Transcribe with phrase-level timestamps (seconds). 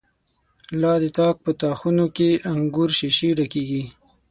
[0.81, 3.83] لا د تاک په تا خانو کی، دانګور ښيښی ډکيږی